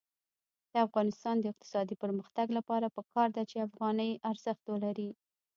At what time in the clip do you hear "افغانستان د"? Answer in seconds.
0.87-1.45